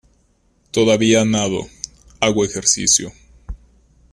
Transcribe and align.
Todavía 0.71 1.23
nado, 1.25 1.67
hago 2.21 2.43
ejercicio. 2.43 3.11